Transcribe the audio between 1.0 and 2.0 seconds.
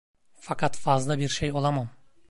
bir şey olamam.